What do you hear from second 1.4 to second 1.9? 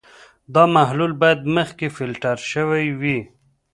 مخکې